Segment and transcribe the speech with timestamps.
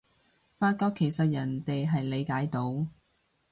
[0.57, 2.87] 發覺其實人哋係理解到